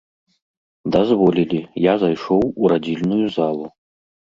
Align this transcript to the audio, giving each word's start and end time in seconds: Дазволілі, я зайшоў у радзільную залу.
Дазволілі, 0.95 1.61
я 1.85 1.93
зайшоў 2.07 2.45
у 2.61 2.77
радзільную 2.77 3.25
залу. 3.41 3.75